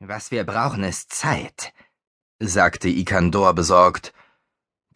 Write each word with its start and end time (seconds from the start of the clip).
Was 0.00 0.30
wir 0.30 0.44
brauchen, 0.44 0.84
ist 0.84 1.12
Zeit, 1.12 1.72
sagte 2.38 2.88
Ikandor 2.88 3.52
besorgt. 3.52 4.12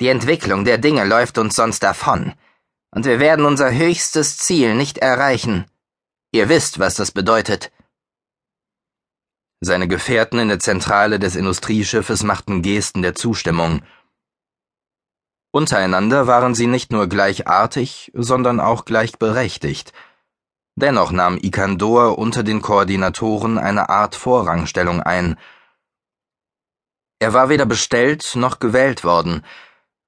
Die 0.01 0.07
Entwicklung 0.07 0.65
der 0.65 0.79
Dinge 0.79 1.05
läuft 1.05 1.39
uns 1.39 1.57
sonst 1.57 1.83
davon, 1.83 2.35
und 2.93 3.05
wir 3.05 3.19
werden 3.19 3.45
unser 3.45 3.73
höchstes 3.73 4.39
Ziel 4.39 4.77
nicht 4.77 4.99
erreichen. 4.99 5.67
Ihr 6.31 6.49
wisst, 6.49 6.79
was 6.79 6.95
das 6.95 7.11
bedeutet. 7.11 7.73
Seine 9.61 9.89
Gefährten 9.89 10.39
in 10.39 10.47
der 10.47 10.61
Zentrale 10.61 11.19
des 11.19 11.35
Industrieschiffes 11.35 12.23
machten 12.23 12.63
Gesten 12.63 13.03
der 13.03 13.17
Zustimmung. 13.17 13.83
Untereinander 15.51 16.29
waren 16.29 16.55
sie 16.55 16.69
nicht 16.69 16.93
nur 16.93 17.09
gleichartig, 17.09 18.13
sondern 18.15 18.61
auch 18.61 18.85
gleichberechtigt– 18.85 19.93
Dennoch 20.75 21.13
nahm 21.13 21.39
Ikandor 21.41 22.19
unter 22.19 22.43
den 22.43 22.63
Koordinatoren 22.63 23.59
eine 23.59 23.89
Art 23.89 24.15
Vorrangstellung 24.15 25.03
ein. 25.03 25.37
Er 27.19 27.35
war 27.35 27.49
weder 27.49 27.67
bestellt 27.67 28.33
noch 28.35 28.59
gewählt 28.59 29.05
worden, 29.05 29.45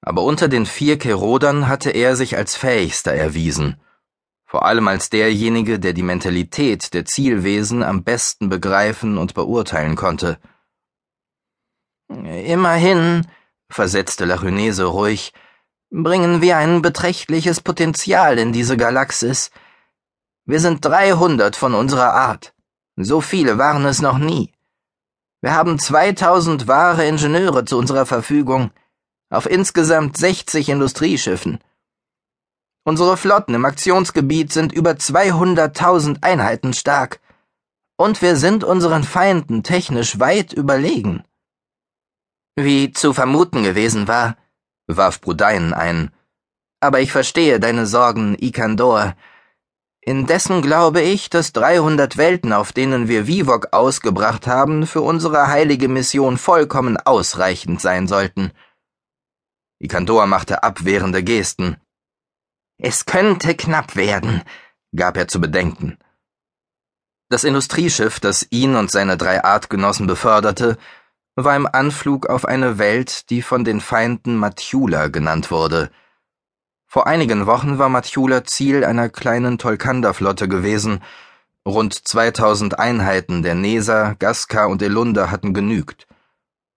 aber 0.00 0.22
unter 0.22 0.48
den 0.48 0.66
vier 0.66 0.98
Kerodern 0.98 1.68
hatte 1.68 1.90
er 1.90 2.16
sich 2.16 2.36
als 2.36 2.56
fähigster 2.56 3.12
erwiesen, 3.12 3.80
vor 4.46 4.64
allem 4.64 4.88
als 4.88 5.10
derjenige, 5.10 5.78
der 5.78 5.92
die 5.92 6.02
Mentalität 6.02 6.92
der 6.94 7.04
Zielwesen 7.04 7.82
am 7.82 8.02
besten 8.02 8.48
begreifen 8.48 9.18
und 9.18 9.34
beurteilen 9.34 9.96
konnte. 9.96 10.38
Immerhin, 12.08 13.26
versetzte 13.68 14.24
Lachynese 14.24 14.84
ruhig, 14.84 15.32
bringen 15.90 16.40
wir 16.40 16.56
ein 16.56 16.82
beträchtliches 16.82 17.60
Potenzial 17.60 18.38
in 18.38 18.52
diese 18.52 18.76
Galaxis, 18.76 19.50
wir 20.46 20.60
sind 20.60 20.84
300 20.84 21.56
von 21.56 21.74
unserer 21.74 22.12
Art. 22.12 22.54
So 22.96 23.20
viele 23.20 23.58
waren 23.58 23.84
es 23.84 24.02
noch 24.02 24.18
nie. 24.18 24.52
Wir 25.40 25.54
haben 25.54 25.78
2000 25.78 26.68
wahre 26.68 27.06
Ingenieure 27.06 27.64
zu 27.64 27.78
unserer 27.78 28.06
Verfügung, 28.06 28.70
auf 29.30 29.46
insgesamt 29.46 30.16
60 30.16 30.68
Industrieschiffen. 30.68 31.58
Unsere 32.86 33.16
Flotten 33.16 33.54
im 33.54 33.64
Aktionsgebiet 33.64 34.52
sind 34.52 34.72
über 34.72 34.92
200.000 34.92 36.22
Einheiten 36.22 36.74
stark. 36.74 37.20
Und 37.96 38.20
wir 38.20 38.36
sind 38.36 38.64
unseren 38.64 39.04
Feinden 39.04 39.62
technisch 39.62 40.18
weit 40.18 40.52
überlegen. 40.52 41.24
Wie 42.56 42.92
zu 42.92 43.12
vermuten 43.12 43.62
gewesen 43.62 44.06
war, 44.06 44.36
warf 44.86 45.20
Brudein 45.20 45.72
ein. 45.72 46.10
Aber 46.80 47.00
ich 47.00 47.10
verstehe 47.10 47.58
deine 47.58 47.86
Sorgen, 47.86 48.36
Ikandor. 48.38 49.14
Indessen 50.06 50.60
glaube 50.60 51.00
ich, 51.00 51.30
dass 51.30 51.54
300 51.54 52.18
Welten, 52.18 52.52
auf 52.52 52.72
denen 52.72 53.08
wir 53.08 53.26
Vivok 53.26 53.68
ausgebracht 53.72 54.46
haben, 54.46 54.86
für 54.86 55.00
unsere 55.00 55.46
heilige 55.46 55.88
Mission 55.88 56.36
vollkommen 56.36 56.98
ausreichend 56.98 57.80
sein 57.80 58.06
sollten. 58.06 58.52
Ikandor 59.78 60.26
machte 60.26 60.62
abwehrende 60.62 61.22
Gesten. 61.22 61.78
Es 62.76 63.06
könnte 63.06 63.54
knapp 63.54 63.96
werden, 63.96 64.42
gab 64.94 65.16
er 65.16 65.26
zu 65.26 65.40
bedenken. 65.40 65.96
Das 67.30 67.44
Industrieschiff, 67.44 68.20
das 68.20 68.46
ihn 68.50 68.76
und 68.76 68.90
seine 68.90 69.16
drei 69.16 69.42
Artgenossen 69.42 70.06
beförderte, 70.06 70.76
war 71.34 71.56
im 71.56 71.66
Anflug 71.66 72.26
auf 72.26 72.44
eine 72.44 72.76
Welt, 72.78 73.30
die 73.30 73.40
von 73.40 73.64
den 73.64 73.80
Feinden 73.80 74.36
Matjula 74.36 75.08
genannt 75.08 75.50
wurde– 75.50 75.90
vor 76.94 77.08
einigen 77.08 77.46
Wochen 77.46 77.80
war 77.80 77.88
Matjula 77.88 78.44
Ziel 78.44 78.84
einer 78.84 79.08
kleinen 79.08 79.58
Tolkanda-Flotte 79.58 80.46
gewesen. 80.46 81.02
Rund 81.66 81.92
2000 81.92 82.78
Einheiten 82.78 83.42
der 83.42 83.56
Nesa, 83.56 84.14
Gaska 84.16 84.66
und 84.66 84.80
Elunda 84.80 85.28
hatten 85.28 85.54
genügt. 85.54 86.06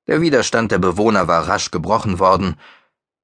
Der 0.08 0.20
Widerstand 0.20 0.72
der 0.72 0.80
Bewohner 0.80 1.28
war 1.28 1.48
rasch 1.48 1.70
gebrochen 1.70 2.18
worden. 2.18 2.56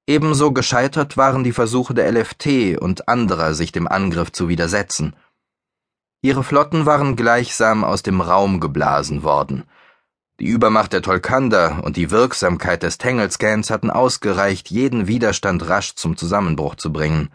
Ebenso 0.06 0.52
gescheitert 0.52 1.16
waren 1.16 1.42
die 1.42 1.50
Versuche 1.50 1.94
der 1.94 2.12
LFT 2.12 2.78
und 2.80 3.08
anderer, 3.08 3.54
sich 3.54 3.72
dem 3.72 3.88
Angriff 3.88 4.30
zu 4.30 4.48
widersetzen. 4.48 5.16
Ihre 6.22 6.44
Flotten 6.44 6.86
waren 6.86 7.16
gleichsam 7.16 7.82
aus 7.82 8.04
dem 8.04 8.20
Raum 8.20 8.60
geblasen 8.60 9.24
worden. 9.24 9.64
Die 10.40 10.48
Übermacht 10.48 10.92
der 10.92 11.02
Tolkanda 11.02 11.78
und 11.78 11.96
die 11.96 12.10
Wirksamkeit 12.10 12.82
des 12.82 12.98
Tangle-Scans 12.98 13.70
hatten 13.70 13.90
ausgereicht, 13.90 14.68
jeden 14.68 15.06
Widerstand 15.06 15.68
rasch 15.68 15.94
zum 15.94 16.16
Zusammenbruch 16.16 16.74
zu 16.74 16.92
bringen. 16.92 17.30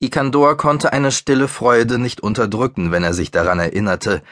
Ikandor 0.00 0.56
konnte 0.56 0.92
eine 0.92 1.12
stille 1.12 1.46
Freude 1.46 2.00
nicht 2.00 2.20
unterdrücken, 2.20 2.90
wenn 2.90 3.04
er 3.04 3.14
sich 3.14 3.30
daran 3.30 3.60
erinnerte. 3.60 4.22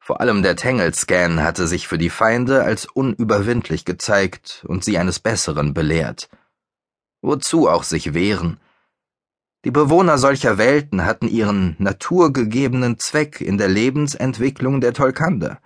Vor 0.00 0.20
allem 0.20 0.42
der 0.42 0.56
Tangle-Scan 0.56 1.44
hatte 1.44 1.68
sich 1.68 1.86
für 1.86 1.98
die 1.98 2.10
Feinde 2.10 2.64
als 2.64 2.86
unüberwindlich 2.86 3.84
gezeigt 3.84 4.64
und 4.66 4.82
sie 4.84 4.98
eines 4.98 5.20
Besseren 5.20 5.74
belehrt. 5.74 6.28
Wozu 7.20 7.68
auch 7.68 7.84
sich 7.84 8.14
wehren? 8.14 8.58
Die 9.64 9.70
Bewohner 9.70 10.18
solcher 10.18 10.58
Welten 10.58 11.04
hatten 11.04 11.28
ihren 11.28 11.76
naturgegebenen 11.78 12.98
Zweck 12.98 13.40
in 13.40 13.58
der 13.58 13.68
Lebensentwicklung 13.68 14.80
der 14.80 14.92
Tolkanda. 14.92 15.60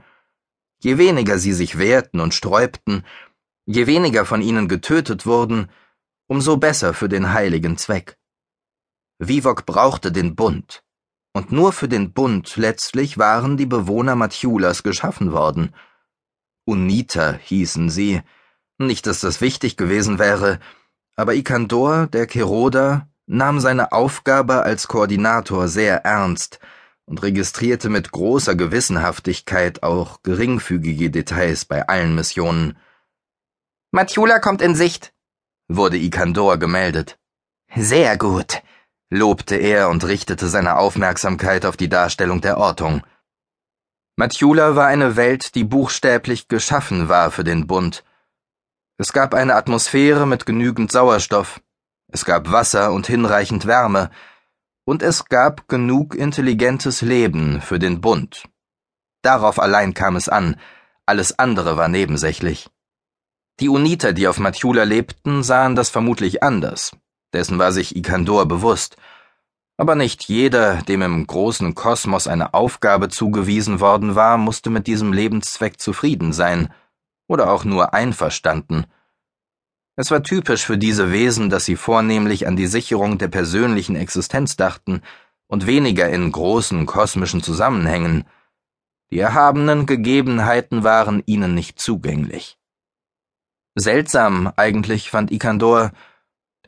Je 0.79 0.99
weniger 0.99 1.39
sie 1.39 1.53
sich 1.53 1.79
wehrten 1.79 2.21
und 2.21 2.35
sträubten, 2.35 3.05
je 3.65 3.87
weniger 3.87 4.25
von 4.25 4.43
ihnen 4.43 4.69
getötet 4.69 5.27
wurden, 5.27 5.71
umso 6.27 6.57
besser 6.57 6.95
für 6.95 7.09
den 7.09 7.33
heiligen 7.33 7.77
Zweck. 7.79 8.19
Vivok 9.19 9.65
brauchte 9.65 10.13
den 10.13 10.37
Bund, 10.37 10.83
und 11.33 11.53
nur 11.53 11.73
für 11.73 11.89
den 11.89 12.13
Bund 12.13 12.57
letztlich 12.57 13.19
waren 13.19 13.57
die 13.57 13.67
Bewohner 13.67 14.17
Matjulas 14.17 14.83
geschaffen 14.83 15.33
worden. 15.33 15.75
Unita 16.65 17.33
hießen 17.33 17.91
sie, 17.91 18.23
nicht 18.79 19.07
dass 19.07 19.21
das 19.21 19.41
wichtig 19.41 19.77
gewesen 19.77 20.19
wäre, 20.19 20.61
aber 21.15 21.35
Ikandor, 21.35 22.07
der 22.09 22.27
Keroda, 22.27 23.09
nahm 23.27 23.61
seine 23.61 23.93
Aufgabe 23.93 24.63
als 24.63 24.89
Koordinator 24.89 25.69
sehr 25.69 26.05
ernst, 26.05 26.61
und 27.07 27.23
registrierte 27.23 27.89
mit 27.89 28.11
großer 28.13 28.55
Gewissenhaftigkeit 28.57 29.83
auch 29.83 30.23
geringfügige 30.23 31.11
Details 31.11 31.65
bei 31.65 31.87
allen 31.89 32.15
Missionen. 32.15 32.77
Matjula 33.93 34.41
kommt 34.41 34.61
in 34.61 34.75
Sicht, 34.75 35.15
wurde 35.69 35.97
Ikandor 35.97 36.59
gemeldet. 36.59 37.19
Sehr 37.75 38.19
gut, 38.19 38.63
lobte 39.09 39.57
er 39.57 39.89
und 39.89 40.05
richtete 40.05 40.49
seine 40.49 40.77
Aufmerksamkeit 40.77 41.65
auf 41.65 41.77
die 41.77 41.89
Darstellung 41.89 42.41
der 42.41 42.59
Ortung. 42.59 43.03
Matjula 44.17 44.75
war 44.77 44.87
eine 44.87 45.17
Welt, 45.17 45.55
die 45.55 45.65
buchstäblich 45.65 46.49
geschaffen 46.49 47.09
war 47.09 47.31
für 47.31 47.45
den 47.45 47.67
Bund. 47.67 48.05
Es 48.99 49.13
gab 49.13 49.35
eine 49.35 49.55
Atmosphäre 49.55 50.27
mit 50.27 50.47
genügend 50.47 50.91
Sauerstoff, 50.91 51.61
es 52.09 52.25
gab 52.25 52.51
Wasser 52.51 52.93
und 52.93 53.07
hinreichend 53.07 53.67
Wärme, 53.67 54.11
und 54.87 55.03
es 55.03 55.27
gab 55.27 55.69
genug 55.69 56.15
intelligentes 56.15 57.03
Leben 57.03 57.61
für 57.61 57.79
den 57.79 58.01
Bund. 58.01 58.45
Darauf 59.21 59.59
allein 59.59 59.93
kam 59.93 60.17
es 60.17 60.29
an, 60.29 60.57
alles 61.05 61.39
andere 61.39 61.77
war 61.77 61.89
nebensächlich. 61.89 62.71
Die 63.61 63.69
Uniter, 63.69 64.13
die 64.13 64.29
auf 64.29 64.39
Matjula 64.39 64.85
lebten, 64.85 65.43
sahen 65.43 65.75
das 65.75 65.91
vermutlich 65.91 66.43
anders, 66.43 66.93
dessen 67.33 67.59
war 67.59 67.73
sich 67.73 67.97
Ikandor 67.97 68.47
bewusst, 68.47 68.97
aber 69.77 69.95
nicht 69.95 70.25
jeder, 70.25 70.83
dem 70.83 71.03
im 71.03 71.27
großen 71.27 71.75
Kosmos 71.75 72.29
eine 72.29 72.55
Aufgabe 72.55 73.09
zugewiesen 73.09 73.81
worden 73.81 74.15
war, 74.15 74.39
musste 74.39 74.71
mit 74.71 74.87
diesem 74.87 75.13
Lebenszweck 75.13 75.81
zufrieden 75.81 76.33
sein 76.33 76.73
oder 77.27 77.51
auch 77.53 77.65
nur 77.65 77.93
einverstanden. 77.93 78.87
Es 79.99 80.11
war 80.11 80.23
typisch 80.23 80.67
für 80.67 80.77
diese 80.77 81.11
Wesen, 81.11 81.49
dass 81.49 81.65
sie 81.65 81.77
vornehmlich 81.77 82.47
an 82.47 82.55
die 82.55 82.67
Sicherung 82.67 83.17
der 83.17 83.29
persönlichen 83.29 83.97
Existenz 83.97 84.55
dachten 84.57 85.01
und 85.47 85.67
weniger 85.67 86.11
in 86.11 86.31
großen 86.31 86.85
kosmischen 86.85 87.43
Zusammenhängen. 87.43 88.25
Die 89.11 89.19
erhabenen 89.19 89.87
Gegebenheiten 89.87 90.85
waren 90.85 91.23
ihnen 91.25 91.55
nicht 91.55 91.81
zugänglich. 91.81 92.59
Seltsam 93.75 94.53
eigentlich 94.57 95.11
fand 95.11 95.31
Ikandor, 95.31 95.93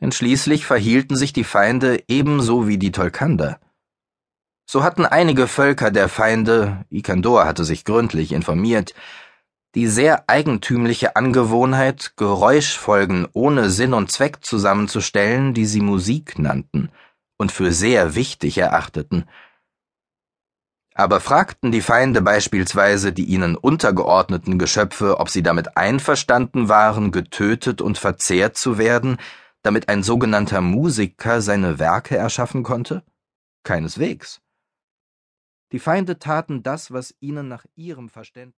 denn 0.01 0.11
schließlich 0.11 0.65
verhielten 0.65 1.15
sich 1.15 1.31
die 1.31 1.43
Feinde 1.43 2.03
ebenso 2.07 2.67
wie 2.67 2.79
die 2.79 2.91
Tolkander. 2.91 3.59
So 4.65 4.83
hatten 4.83 5.05
einige 5.05 5.47
Völker 5.47 5.91
der 5.91 6.09
Feinde, 6.09 6.85
Ikandor 6.89 7.45
hatte 7.45 7.63
sich 7.63 7.85
gründlich 7.85 8.31
informiert, 8.31 8.93
die 9.75 9.87
sehr 9.87 10.23
eigentümliche 10.27 11.15
Angewohnheit, 11.15 12.13
Geräuschfolgen 12.17 13.27
ohne 13.33 13.69
Sinn 13.69 13.93
und 13.93 14.11
Zweck 14.11 14.39
zusammenzustellen, 14.41 15.53
die 15.53 15.65
sie 15.65 15.81
Musik 15.81 16.39
nannten 16.39 16.89
und 17.37 17.51
für 17.51 17.71
sehr 17.71 18.15
wichtig 18.15 18.57
erachteten. 18.57 19.25
Aber 20.95 21.21
fragten 21.21 21.71
die 21.71 21.81
Feinde 21.81 22.21
beispielsweise 22.21 23.13
die 23.13 23.25
ihnen 23.25 23.55
untergeordneten 23.55 24.59
Geschöpfe, 24.59 25.19
ob 25.19 25.29
sie 25.29 25.43
damit 25.43 25.77
einverstanden 25.77 26.67
waren, 26.67 27.11
getötet 27.11 27.81
und 27.81 27.97
verzehrt 27.97 28.57
zu 28.57 28.77
werden, 28.77 29.17
damit 29.61 29.87
ein 29.87 30.03
sogenannter 30.03 30.61
Musiker 30.61 31.41
seine 31.41 31.79
Werke 31.79 32.17
erschaffen 32.17 32.63
konnte? 32.63 33.03
Keineswegs. 33.63 34.41
Die 35.71 35.79
Feinde 35.79 36.17
taten 36.17 36.63
das, 36.63 36.91
was 36.91 37.13
ihnen 37.19 37.47
nach 37.47 37.65
ihrem 37.75 38.09
Verständnis 38.09 38.57